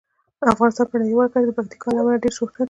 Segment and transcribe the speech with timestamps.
[0.53, 2.59] افغانستان په نړیواله کچه د پکتیکا له امله ډیر شهرت لري.